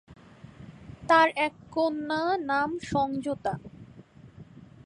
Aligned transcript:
তাঁর 1.09 1.27
এক 1.37 1.53
কন্যা 1.71 2.21
নাম-সংযতা। 2.41 3.53